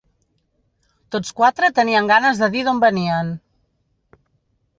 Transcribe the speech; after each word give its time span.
Tots 1.15 1.35
quatre 1.41 1.69
tenien 1.81 2.09
ganes 2.13 2.41
de 2.45 2.49
dir 2.57 2.65
d'on 2.69 2.81
venien. 2.87 3.31